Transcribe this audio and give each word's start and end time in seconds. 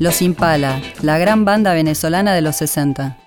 Los 0.00 0.22
Impala, 0.22 0.82
la 1.02 1.18
gran 1.18 1.44
banda 1.44 1.72
venezolana 1.72 2.34
de 2.34 2.40
los 2.40 2.56
60. 2.56 3.23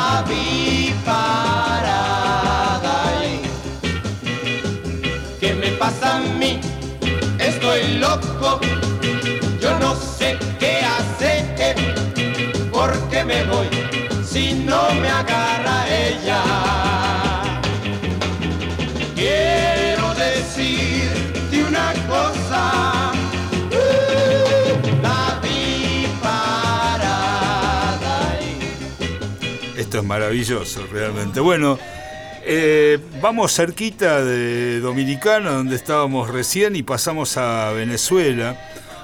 Uh, 0.00 0.24
la 0.24 0.69
es 30.00 30.06
maravilloso, 30.06 30.86
realmente. 30.90 31.40
Bueno, 31.40 31.78
eh, 32.42 32.98
vamos 33.20 33.54
cerquita 33.54 34.24
de 34.24 34.80
Dominicana, 34.80 35.52
donde 35.52 35.76
estábamos 35.76 36.30
recién, 36.30 36.74
y 36.76 36.82
pasamos 36.82 37.36
a 37.36 37.70
Venezuela 37.72 38.58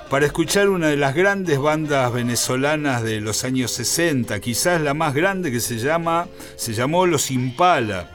para 0.09 0.27
escuchar 0.27 0.69
una 0.69 0.89
de 0.89 0.97
las 0.97 1.15
grandes 1.15 1.59
bandas 1.59 2.13
venezolanas 2.13 3.03
de 3.03 3.21
los 3.21 3.45
años 3.45 3.73
60, 3.73 4.39
quizás 4.41 4.81
la 4.81 4.95
más 4.95 5.15
grande 5.15 5.51
que 5.51 5.61
se 5.61 5.79
llama, 5.79 6.29
se 6.57 6.75
llamó 6.75 7.07
Los 7.07 7.31
Impala, 7.31 8.11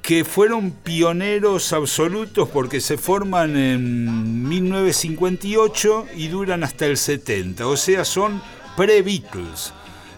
que 0.00 0.24
fueron 0.24 0.70
pioneros 0.70 1.72
absolutos 1.72 2.48
porque 2.48 2.80
se 2.80 2.96
forman 2.96 3.56
en 3.56 4.48
1958 4.48 6.06
y 6.16 6.28
duran 6.28 6.64
hasta 6.64 6.86
el 6.86 6.96
70, 6.96 7.66
o 7.66 7.76
sea, 7.76 8.04
son 8.04 8.40
pre-Beatles. 8.76 9.72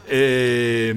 Eh, 0.08 0.94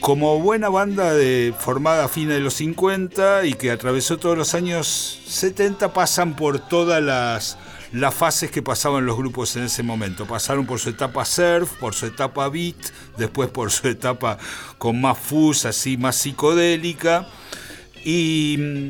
como 0.00 0.40
buena 0.40 0.68
banda 0.70 1.12
de, 1.12 1.54
formada 1.58 2.04
a 2.04 2.08
fines 2.08 2.34
de 2.34 2.40
los 2.40 2.54
50 2.54 3.44
y 3.44 3.52
que 3.52 3.70
atravesó 3.70 4.18
todos 4.18 4.36
los 4.36 4.54
años 4.54 5.20
70, 5.26 5.92
pasan 5.92 6.36
por 6.36 6.58
todas 6.58 7.02
las, 7.02 7.58
las 7.92 8.14
fases 8.14 8.50
que 8.50 8.62
pasaban 8.62 9.04
los 9.04 9.16
grupos 9.16 9.56
en 9.56 9.64
ese 9.64 9.82
momento. 9.82 10.26
Pasaron 10.26 10.66
por 10.66 10.78
su 10.78 10.88
etapa 10.88 11.24
surf, 11.24 11.72
por 11.78 11.94
su 11.94 12.06
etapa 12.06 12.48
beat, 12.48 12.76
después 13.18 13.50
por 13.50 13.70
su 13.70 13.88
etapa 13.88 14.38
con 14.78 15.00
más 15.00 15.18
fuzz, 15.18 15.66
así 15.66 15.98
más 15.98 16.16
psicodélica. 16.16 17.28
Y 18.02 18.56
mm, 18.58 18.88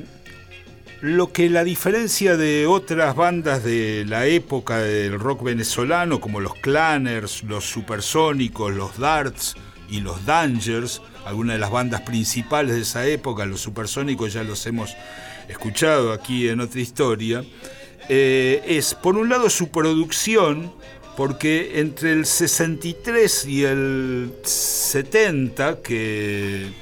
lo 1.00 1.32
que 1.32 1.50
la 1.50 1.64
diferencia 1.64 2.36
de 2.36 2.66
otras 2.66 3.16
bandas 3.16 3.64
de 3.64 4.04
la 4.06 4.26
época 4.26 4.78
del 4.78 5.18
rock 5.18 5.42
venezolano, 5.42 6.20
como 6.20 6.40
los 6.40 6.54
Clanners, 6.54 7.42
los 7.42 7.68
Supersónicos, 7.68 8.72
los 8.72 8.98
Darts, 8.98 9.56
y 9.90 10.00
los 10.00 10.24
Dangers, 10.24 11.02
algunas 11.24 11.56
de 11.56 11.60
las 11.60 11.70
bandas 11.70 12.02
principales 12.02 12.74
de 12.74 12.82
esa 12.82 13.06
época, 13.06 13.44
los 13.44 13.60
supersónicos 13.60 14.32
ya 14.32 14.44
los 14.44 14.64
hemos 14.66 14.94
escuchado 15.48 16.12
aquí 16.12 16.48
en 16.48 16.60
otra 16.60 16.80
historia, 16.80 17.44
eh, 18.08 18.62
es 18.66 18.94
por 18.94 19.16
un 19.16 19.28
lado 19.28 19.50
su 19.50 19.68
producción, 19.68 20.72
porque 21.16 21.80
entre 21.80 22.12
el 22.12 22.24
63 22.24 23.46
y 23.46 23.64
el 23.64 24.32
70, 24.42 25.82
que, 25.82 26.72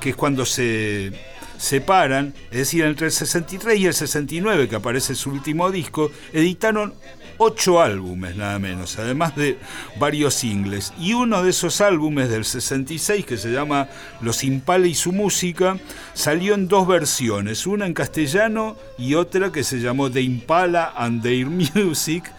que 0.00 0.10
es 0.10 0.16
cuando 0.16 0.44
se 0.44 1.12
separan, 1.58 2.34
es 2.50 2.58
decir, 2.58 2.84
entre 2.84 3.06
el 3.06 3.12
63 3.12 3.78
y 3.78 3.86
el 3.86 3.94
69, 3.94 4.68
que 4.68 4.76
aparece 4.76 5.14
su 5.14 5.30
último 5.30 5.70
disco, 5.70 6.10
editaron 6.32 6.94
ocho 7.42 7.80
álbumes 7.80 8.36
nada 8.36 8.58
menos, 8.58 8.98
además 8.98 9.34
de 9.34 9.56
varios 9.98 10.34
singles. 10.34 10.92
Y 11.00 11.14
uno 11.14 11.42
de 11.42 11.50
esos 11.50 11.80
álbumes 11.80 12.28
del 12.28 12.44
66, 12.44 13.24
que 13.24 13.38
se 13.38 13.50
llama 13.50 13.88
Los 14.20 14.44
Impala 14.44 14.86
y 14.86 14.94
su 14.94 15.12
música, 15.12 15.78
salió 16.12 16.52
en 16.52 16.68
dos 16.68 16.86
versiones, 16.86 17.66
una 17.66 17.86
en 17.86 17.94
castellano 17.94 18.76
y 18.98 19.14
otra 19.14 19.50
que 19.50 19.64
se 19.64 19.80
llamó 19.80 20.10
The 20.10 20.20
Impala 20.20 20.92
and 20.94 21.22
Their 21.22 21.46
Music 21.74 22.30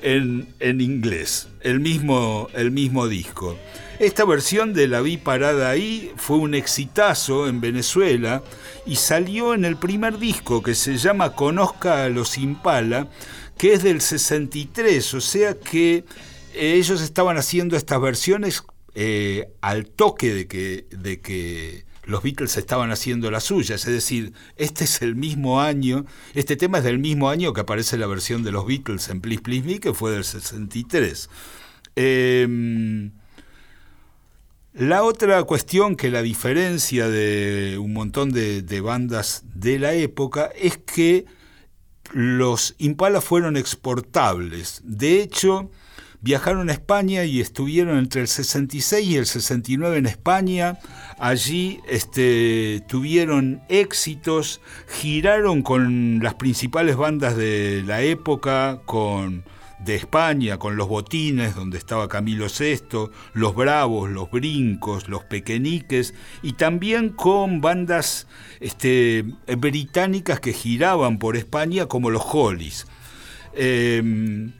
en, 0.00 0.46
en 0.60 0.80
inglés, 0.80 1.48
el 1.60 1.80
mismo, 1.80 2.48
el 2.54 2.70
mismo 2.70 3.08
disco. 3.08 3.58
Esta 3.98 4.24
versión 4.24 4.72
de 4.72 4.88
La 4.88 5.00
Vi 5.00 5.16
Parada 5.18 5.70
Ahí 5.70 6.12
fue 6.16 6.36
un 6.36 6.54
exitazo 6.54 7.48
en 7.48 7.60
Venezuela 7.60 8.42
y 8.86 8.96
salió 8.96 9.54
en 9.54 9.64
el 9.64 9.76
primer 9.76 10.18
disco 10.18 10.62
que 10.62 10.74
se 10.74 10.96
llama 10.96 11.34
Conozca 11.34 12.04
a 12.04 12.08
los 12.08 12.36
Impala, 12.36 13.06
que 13.58 13.72
es 13.72 13.82
del 13.82 14.00
63, 14.00 15.14
o 15.14 15.20
sea 15.20 15.54
que 15.54 16.04
eh, 16.54 16.74
ellos 16.74 17.00
estaban 17.00 17.36
haciendo 17.36 17.76
estas 17.76 18.00
versiones 18.00 18.62
eh, 18.94 19.48
al 19.60 19.86
toque 19.86 20.34
de 20.34 20.46
que, 20.46 20.86
de 20.90 21.20
que 21.20 21.84
los 22.04 22.22
Beatles 22.22 22.56
estaban 22.56 22.90
haciendo 22.90 23.30
las 23.30 23.44
suyas, 23.44 23.86
es 23.86 23.92
decir, 23.92 24.32
este 24.56 24.84
es 24.84 25.02
el 25.02 25.16
mismo 25.16 25.60
año, 25.60 26.04
este 26.34 26.56
tema 26.56 26.78
es 26.78 26.84
del 26.84 26.98
mismo 26.98 27.30
año 27.30 27.52
que 27.52 27.62
aparece 27.62 27.96
la 27.96 28.06
versión 28.06 28.42
de 28.42 28.52
los 28.52 28.66
Beatles 28.66 29.08
en 29.08 29.20
Please 29.20 29.42
Please 29.42 29.66
Me, 29.66 29.80
que 29.80 29.94
fue 29.94 30.12
del 30.12 30.24
63. 30.24 31.30
Em, 31.96 33.12
la 34.74 35.04
otra 35.04 35.42
cuestión 35.44 35.96
que 35.96 36.10
la 36.10 36.22
diferencia 36.22 37.08
de 37.08 37.78
un 37.78 37.92
montón 37.92 38.32
de, 38.32 38.62
de 38.62 38.80
bandas 38.80 39.44
de 39.54 39.78
la 39.78 39.94
época 39.94 40.50
es 40.60 40.78
que 40.78 41.26
los 42.12 42.74
Impala 42.78 43.20
fueron 43.20 43.56
exportables. 43.56 44.80
De 44.84 45.20
hecho, 45.20 45.70
viajaron 46.20 46.70
a 46.70 46.72
España 46.72 47.24
y 47.24 47.40
estuvieron 47.40 47.98
entre 47.98 48.22
el 48.22 48.28
66 48.28 49.06
y 49.06 49.16
el 49.16 49.26
69 49.26 49.98
en 49.98 50.06
España. 50.06 50.78
Allí 51.18 51.80
este, 51.88 52.82
tuvieron 52.88 53.62
éxitos, 53.68 54.60
giraron 54.88 55.62
con 55.62 56.20
las 56.22 56.34
principales 56.34 56.96
bandas 56.96 57.36
de 57.36 57.82
la 57.86 58.02
época, 58.02 58.80
con 58.86 59.44
de 59.78 59.96
España, 59.96 60.58
con 60.58 60.76
los 60.76 60.88
botines, 60.88 61.54
donde 61.54 61.78
estaba 61.78 62.08
Camilo 62.08 62.46
VI, 62.46 63.10
los 63.32 63.54
Bravos, 63.54 64.10
los 64.10 64.30
Brincos, 64.30 65.08
los 65.08 65.24
Pequeñiques, 65.24 66.14
y 66.42 66.54
también 66.54 67.10
con 67.10 67.60
bandas 67.60 68.26
este, 68.60 69.24
británicas 69.58 70.40
que 70.40 70.52
giraban 70.52 71.18
por 71.18 71.36
España, 71.36 71.86
como 71.86 72.10
los 72.10 72.22
Hollies. 72.24 72.86
Em, 73.54 74.52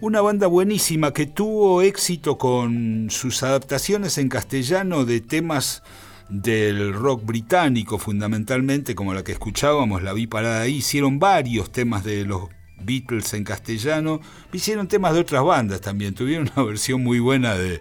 una 0.00 0.20
banda 0.20 0.46
buenísima 0.46 1.12
que 1.12 1.26
tuvo 1.26 1.80
éxito 1.80 2.36
con 2.36 3.08
sus 3.10 3.42
adaptaciones 3.42 4.18
en 4.18 4.28
castellano 4.28 5.04
de 5.04 5.20
temas 5.20 5.82
del 6.28 6.92
rock 6.92 7.24
británico 7.24 7.98
fundamentalmente, 7.98 8.94
como 8.94 9.14
la 9.14 9.22
que 9.22 9.32
escuchábamos, 9.32 10.02
la 10.02 10.12
vi 10.12 10.26
parada 10.26 10.62
ahí, 10.62 10.76
hicieron 10.76 11.18
varios 11.18 11.70
temas 11.70 12.04
de 12.04 12.24
los 12.24 12.48
Beatles 12.82 13.34
en 13.34 13.44
castellano, 13.44 14.20
hicieron 14.52 14.88
temas 14.88 15.14
de 15.14 15.20
otras 15.20 15.44
bandas 15.44 15.80
también, 15.80 16.14
tuvieron 16.14 16.50
una 16.54 16.66
versión 16.66 17.02
muy 17.02 17.18
buena 17.18 17.54
de 17.54 17.80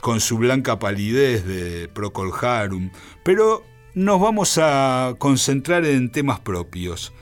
con 0.00 0.20
su 0.20 0.38
blanca 0.38 0.78
palidez 0.78 1.44
de 1.46 1.88
Procol 1.88 2.30
Harum, 2.40 2.90
pero 3.24 3.64
nos 3.94 4.20
vamos 4.20 4.58
a 4.60 5.14
concentrar 5.18 5.84
en 5.86 6.10
temas 6.12 6.40
propios. 6.40 7.12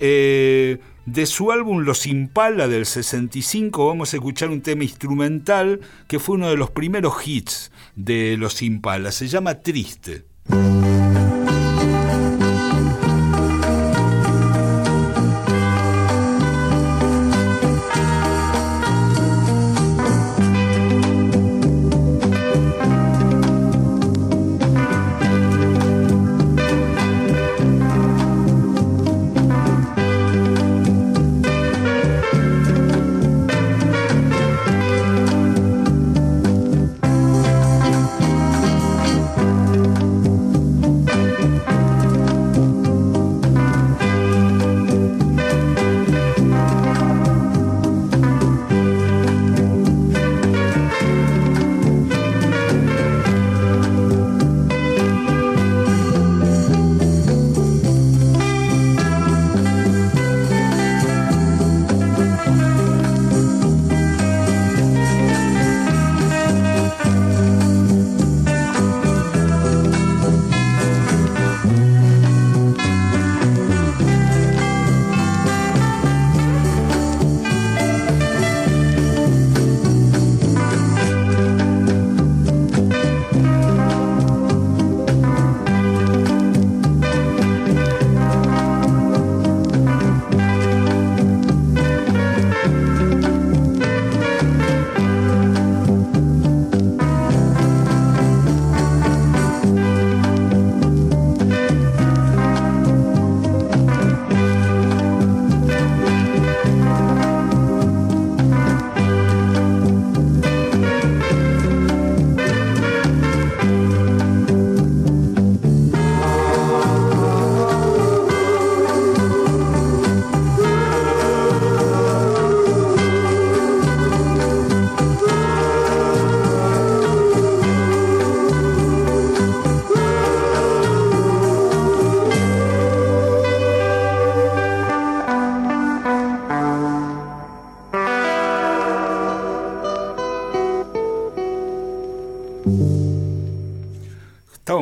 Eh, 0.00 0.78
de 1.06 1.26
su 1.26 1.52
álbum 1.52 1.80
Los 1.80 2.06
Impala 2.06 2.66
del 2.66 2.86
65 2.86 3.86
vamos 3.86 4.12
a 4.12 4.16
escuchar 4.16 4.50
un 4.50 4.62
tema 4.62 4.84
instrumental 4.84 5.80
que 6.08 6.18
fue 6.18 6.36
uno 6.36 6.48
de 6.48 6.56
los 6.56 6.70
primeros 6.70 7.26
hits 7.26 7.70
de 7.94 8.36
Los 8.36 8.62
Impala, 8.62 9.12
se 9.12 9.28
llama 9.28 9.60
Triste. 9.60 10.24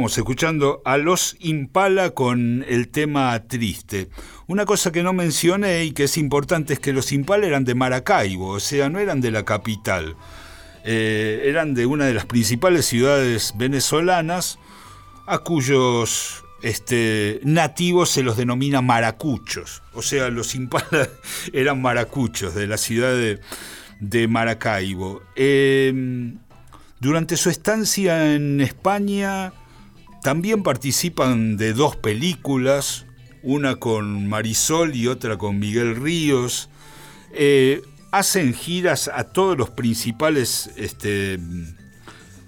Escuchando 0.07 0.83
a 0.85 0.97
los 0.97 1.37
Impala 1.39 2.11
con 2.11 2.65
el 2.69 2.89
tema 2.89 3.39
triste. 3.47 4.09
Una 4.49 4.67
cosa 4.67 4.91
que 4.91 5.05
no 5.05 5.13
mencioné 5.13 5.85
y 5.85 5.93
que 5.93 6.05
es 6.05 6.19
importante 6.19 6.73
es 6.73 6.81
que 6.81 6.93
los 6.93 7.13
Impala 7.13 7.47
eran 7.47 7.65
de 7.65 7.77
Maracaibo, 7.77 8.49
o 8.49 8.61
sea, 8.61 8.89
no 8.89 8.99
eran 8.99 9.21
de 9.21 9.31
la 9.31 9.45
capital. 9.45 10.17
Eh, 10.85 11.45
eran 11.47 11.75
de 11.75 11.87
una 11.87 12.07
de 12.07 12.15
las 12.15 12.27
principales 12.27 12.87
ciudades 12.87 13.55
venezolanas, 13.57 14.59
a 15.29 15.39
cuyos 15.39 16.43
este, 16.63 17.41
nativos 17.45 18.11
se 18.11 18.25
los 18.25 18.37
denomina 18.37 18.83
maracuchos. 18.83 19.83
O 19.95 20.03
sea, 20.03 20.31
los 20.31 20.57
Impala 20.57 21.09
eran 21.53 21.81
maracuchos 21.81 22.57
de 22.57 22.67
la 22.67 22.77
ciudad 22.77 23.15
de, 23.15 24.29
Maracaibo. 24.29 25.23
Em, 25.37 26.39
durante 26.99 27.37
su 27.37 27.51
estancia 27.51 28.35
en 28.35 28.61
España, 28.61 29.53
también 30.23 30.63
participan 30.63 31.57
de 31.57 31.73
dos 31.73 31.97
películas, 31.97 33.07
una 33.43 33.77
con 33.77 34.29
Marisol 34.29 34.95
y 34.95 35.09
otra 35.09 35.37
con 35.37 35.59
Miguel 35.59 35.97
Ríos. 35.97 36.71
Eh, 37.33 37.83
hacen 38.13 38.55
giras 38.55 39.11
a 39.13 39.25
todos 39.25 39.59
los 39.59 39.71
principales 39.71 40.71
este, 40.77 41.41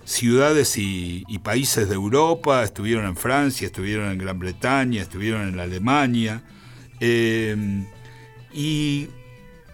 ciudades 0.05 0.79
y, 0.79 1.25
países 1.43 1.89
de 1.89 1.97
Europa. 1.97 2.63
Estuvieron 2.63 3.07
en 3.07 3.17
Francia, 3.17 3.67
estuvieron 3.67 4.11
en 4.11 4.19
Gran 4.19 4.39
Bretaña, 4.39 5.03
estuvieron 5.03 5.49
en 5.49 5.59
Alemania. 5.59 6.43
Eh, 7.01 7.85
y 8.53 9.09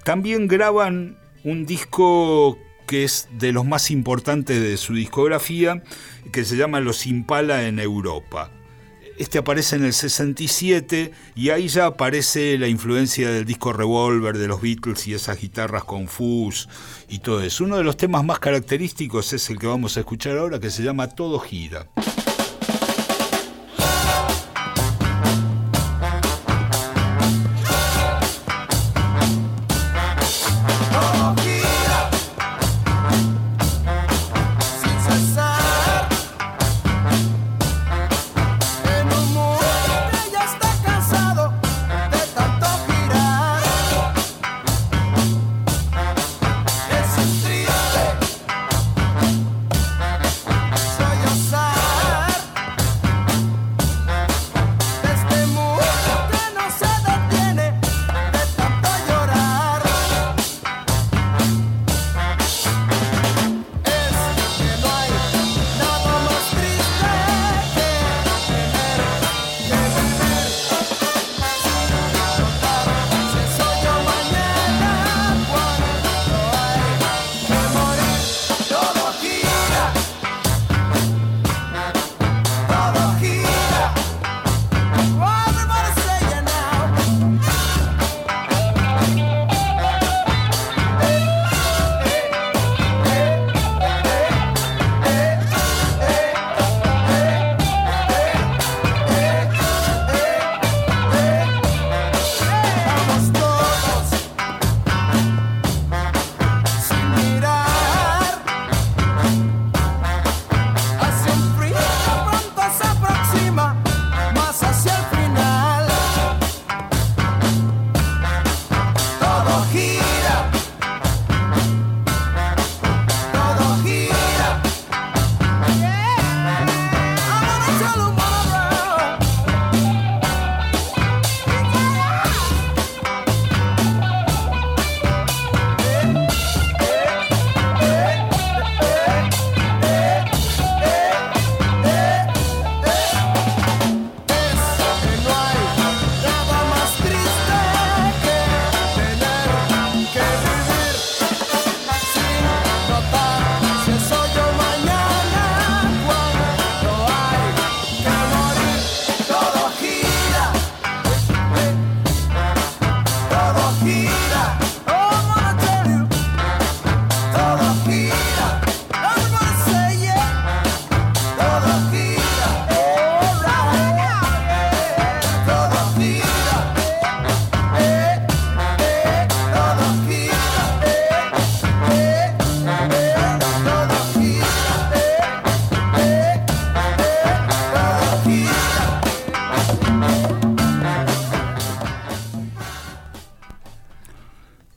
también 0.04 0.48
graban 0.48 1.18
un 1.44 1.66
disco 1.66 2.58
que 2.90 3.04
es 3.04 3.28
de 3.30 3.52
los 3.52 3.64
más 3.64 3.92
importantes 3.92 4.60
de 4.60 4.76
su 4.76 4.94
discografía, 4.94 5.80
que 6.32 6.44
se 6.44 6.56
llama 6.56 6.80
Los 6.80 7.06
Impala 7.06 7.68
en 7.68 7.78
Europa. 7.78 8.50
Este 9.16 9.38
aparece 9.38 9.76
en 9.76 9.84
el 9.84 9.92
67 9.92 11.12
y 11.36 11.50
ahí 11.50 11.68
ya 11.68 11.86
aparece 11.86 12.58
la 12.58 12.66
influencia 12.66 13.30
del 13.30 13.44
disco 13.44 13.72
Revolver 13.72 14.36
de 14.36 14.48
los 14.48 14.60
Beatles 14.60 15.06
y 15.06 15.14
esas 15.14 15.40
guitarras 15.40 15.84
confus 15.84 16.68
y 17.08 17.20
todo 17.20 17.42
eso. 17.42 17.62
Uno 17.62 17.76
de 17.76 17.84
los 17.84 17.96
temas 17.96 18.24
más 18.24 18.40
característicos 18.40 19.32
es 19.34 19.48
el 19.50 19.60
que 19.60 19.68
vamos 19.68 19.96
a 19.96 20.00
escuchar 20.00 20.36
ahora 20.36 20.58
que 20.58 20.70
se 20.70 20.82
llama 20.82 21.06
Todo 21.10 21.38
gira. 21.38 21.86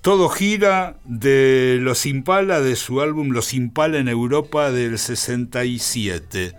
Todo 0.03 0.27
gira 0.27 0.97
de 1.05 1.77
Los 1.79 2.05
Impala, 2.05 2.59
de 2.59 2.75
su 2.75 2.99
álbum 2.99 3.29
Los 3.29 3.53
Impala 3.53 3.99
en 3.99 4.09
Europa 4.09 4.69
del 4.69 4.99
67. 4.99 6.53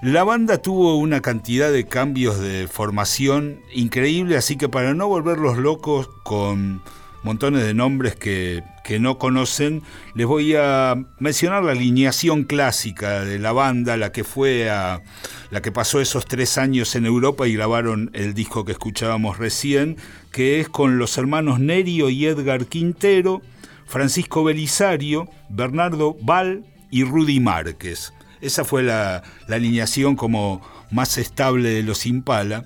La 0.00 0.22
banda 0.22 0.58
tuvo 0.58 0.96
una 0.96 1.20
cantidad 1.20 1.72
de 1.72 1.88
cambios 1.88 2.38
de 2.38 2.68
formación 2.68 3.58
increíble, 3.74 4.36
así 4.36 4.54
que 4.54 4.68
para 4.68 4.94
no 4.94 5.08
volverlos 5.08 5.58
locos 5.58 6.08
con 6.22 6.80
montones 7.28 7.62
de 7.62 7.74
nombres 7.74 8.16
que, 8.16 8.62
que, 8.84 8.98
no 8.98 9.18
conocen, 9.18 9.82
les 10.14 10.26
voy 10.26 10.54
a 10.56 10.94
mencionar 11.18 11.62
la 11.62 11.72
alineación 11.72 12.44
clásica 12.44 13.22
de 13.22 13.38
la 13.38 13.52
banda, 13.52 13.98
la 13.98 14.12
que 14.12 14.24
fue 14.24 14.70
a 14.70 15.02
la 15.50 15.60
que 15.60 15.70
pasó 15.70 16.00
esos 16.00 16.24
tres 16.24 16.56
años 16.56 16.96
en 16.96 17.04
Europa 17.04 17.46
y 17.46 17.52
grabaron 17.52 18.10
el 18.14 18.32
disco 18.32 18.64
que 18.64 18.72
escuchábamos 18.72 19.36
recién, 19.36 19.98
que 20.32 20.58
es 20.58 20.70
con 20.70 20.96
los 20.96 21.18
hermanos 21.18 21.60
Nerio 21.60 22.08
y 22.08 22.24
Edgar 22.24 22.64
Quintero, 22.64 23.42
Francisco 23.84 24.42
Belisario, 24.42 25.28
Bernardo 25.50 26.16
Val 26.22 26.64
y 26.90 27.04
Rudy 27.04 27.40
Márquez. 27.40 28.14
Esa 28.40 28.64
fue 28.64 28.82
la, 28.82 29.22
alineación 29.48 30.16
como 30.16 30.62
más 30.90 31.18
estable 31.18 31.68
de 31.68 31.82
los 31.82 32.06
Impala, 32.06 32.64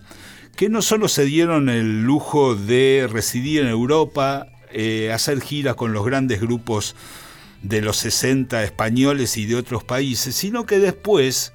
que 0.56 0.68
no 0.68 0.82
solo 0.82 1.08
se 1.08 1.24
dieron 1.24 1.68
el 1.68 2.04
lujo 2.04 2.54
de 2.54 3.08
residir 3.10 3.62
en 3.62 3.68
Europa, 3.68 4.46
eh, 4.72 5.12
hacer 5.12 5.40
giras 5.40 5.74
con 5.74 5.92
los 5.92 6.04
grandes 6.04 6.40
grupos 6.40 6.94
de 7.62 7.80
los 7.80 7.96
60 7.98 8.62
españoles 8.64 9.36
y 9.36 9.46
de 9.46 9.56
otros 9.56 9.84
países, 9.84 10.34
sino 10.34 10.66
que 10.66 10.78
después 10.78 11.52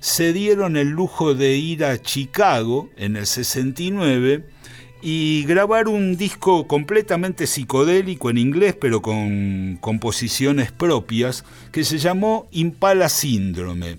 se 0.00 0.32
dieron 0.32 0.76
el 0.76 0.88
lujo 0.88 1.34
de 1.34 1.56
ir 1.56 1.84
a 1.84 2.00
Chicago 2.00 2.88
en 2.96 3.16
el 3.16 3.26
69 3.26 4.46
y 5.02 5.44
grabar 5.44 5.88
un 5.88 6.16
disco 6.16 6.66
completamente 6.66 7.46
psicodélico 7.46 8.30
en 8.30 8.38
inglés, 8.38 8.76
pero 8.80 9.00
con 9.02 9.78
composiciones 9.80 10.72
propias, 10.72 11.44
que 11.72 11.84
se 11.84 11.98
llamó 11.98 12.48
Impala 12.50 13.08
Síndrome. 13.08 13.98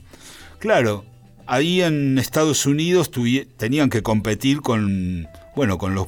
Claro, 0.59 1.05
ahí 1.47 1.81
en 1.81 2.17
Estados 2.17 2.65
Unidos 2.65 3.11
tenían 3.57 3.89
que 3.89 4.03
competir 4.03 4.61
con, 4.61 5.27
bueno, 5.55 5.77
con 5.77 5.95
los 5.95 6.07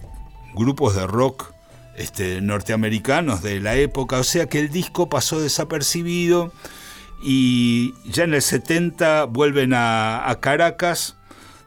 grupos 0.53 0.95
de 0.95 1.07
rock 1.07 1.52
este, 1.95 2.41
norteamericanos 2.41 3.41
de 3.41 3.59
la 3.59 3.75
época, 3.75 4.19
o 4.19 4.23
sea 4.23 4.47
que 4.47 4.59
el 4.59 4.69
disco 4.69 5.09
pasó 5.09 5.39
desapercibido 5.39 6.51
y 7.21 7.93
ya 8.05 8.25
en 8.25 8.33
el 8.33 8.41
70 8.41 9.25
vuelven 9.25 9.73
a, 9.73 10.37
Caracas, 10.41 11.15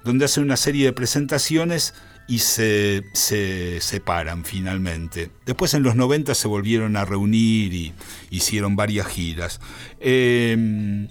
donde 0.05 0.27
hacen 0.27 0.45
una 0.45 0.57
serie 0.57 0.87
de 0.87 0.93
presentaciones 0.93 1.95
y 2.29 2.41
se, 2.41 3.05
separan 3.15 4.45
finalmente. 4.45 5.31
Después 5.47 5.75
en 5.75 5.83
los 5.83 5.97
90 5.97 6.35
se 6.35 6.49
volvieron 6.49 6.97
a 6.97 7.05
reunir 7.05 7.73
y 7.73 7.95
hicieron 8.31 8.77
varias 8.77 9.07
giras. 9.07 9.61
Eh, 10.01 11.09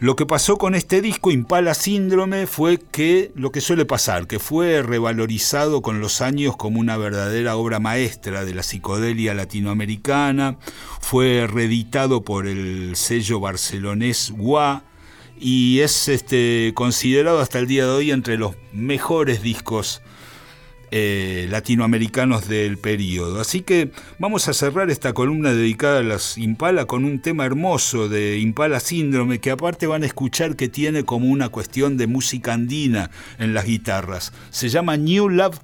lo 0.00 0.16
que 0.16 0.24
pasó 0.24 0.56
con 0.56 0.74
este 0.74 1.02
disco, 1.02 1.30
Impala 1.30 1.74
Síndrome, 1.74 2.46
fue 2.46 2.78
que 2.78 3.32
lo 3.34 3.52
que 3.52 3.60
suele 3.60 3.84
pasar, 3.84 4.26
que 4.26 4.38
fue 4.38 4.82
revalorizado 4.82 5.82
con 5.82 6.00
los 6.00 6.22
años 6.22 6.56
como 6.56 6.80
una 6.80 6.96
verdadera 6.96 7.54
obra 7.56 7.80
maestra 7.80 8.46
de 8.46 8.54
la 8.54 8.62
psicodelia 8.62 9.34
latinoamericana, 9.34 10.56
fue 11.02 11.46
reeditado 11.46 12.22
por 12.22 12.46
el 12.46 12.96
sello 12.96 13.40
barcelonés 13.40 14.32
WA 14.38 14.84
y 15.38 15.80
es 15.80 16.08
este, 16.08 16.72
considerado 16.74 17.40
hasta 17.40 17.58
el 17.58 17.66
día 17.66 17.84
de 17.84 17.92
hoy 17.92 18.10
entre 18.10 18.38
los 18.38 18.56
mejores 18.72 19.42
discos 19.42 20.00
eh, 20.90 21.46
latinoamericanos 21.50 22.48
del 22.48 22.78
periodo. 22.78 23.40
Así 23.40 23.60
que 23.62 23.92
vamos 24.18 24.48
a 24.48 24.52
cerrar 24.52 24.90
esta 24.90 25.12
columna 25.12 25.52
dedicada 25.52 26.00
a 26.00 26.02
las 26.02 26.36
Impala 26.38 26.86
con 26.86 27.04
un 27.04 27.20
tema 27.20 27.44
hermoso 27.44 28.08
de 28.08 28.38
Impala 28.38 28.80
Síndrome 28.80 29.38
que 29.40 29.50
aparte 29.50 29.86
van 29.86 30.02
a 30.02 30.06
escuchar 30.06 30.56
que 30.56 30.68
tiene 30.68 31.04
como 31.04 31.26
una 31.26 31.48
cuestión 31.48 31.96
de 31.96 32.06
música 32.06 32.54
andina 32.54 33.10
en 33.38 33.54
las 33.54 33.66
guitarras. 33.66 34.32
Se 34.50 34.68
llama 34.68 34.96
New 34.96 35.28
Love 35.28 35.60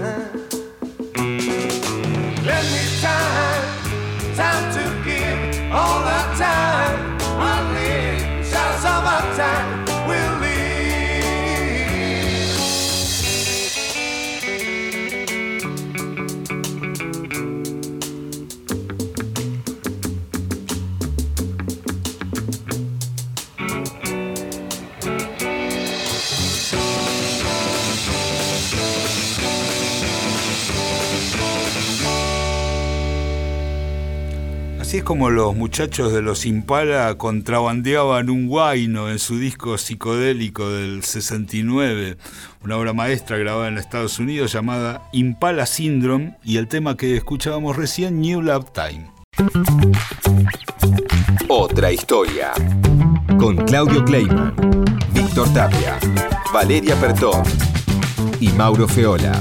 Time. 0.00 0.49
Así 34.90 34.98
es 34.98 35.04
como 35.04 35.30
los 35.30 35.54
muchachos 35.54 36.12
de 36.12 36.20
los 36.20 36.44
Impala 36.44 37.14
contrabandeaban 37.16 38.28
un 38.28 38.48
guayno 38.48 39.08
en 39.08 39.20
su 39.20 39.38
disco 39.38 39.78
psicodélico 39.78 40.68
del 40.68 41.04
69, 41.04 42.16
una 42.64 42.76
obra 42.76 42.92
maestra 42.92 43.36
grabada 43.36 43.68
en 43.68 43.78
Estados 43.78 44.18
Unidos 44.18 44.52
llamada 44.52 45.08
Impala 45.12 45.66
Syndrome 45.66 46.36
y 46.42 46.56
el 46.56 46.66
tema 46.66 46.96
que 46.96 47.14
escuchábamos 47.14 47.76
recién, 47.76 48.20
New 48.20 48.42
Love 48.42 48.72
Time. 48.72 49.12
Otra 51.46 51.92
historia. 51.92 52.50
Con 53.38 53.58
Claudio 53.66 54.04
Kleiman, 54.04 54.52
Víctor 55.14 55.54
Tapia, 55.54 56.00
Valeria 56.52 56.96
Pertón 56.96 57.44
y 58.40 58.48
Mauro 58.48 58.88
Feola. 58.88 59.40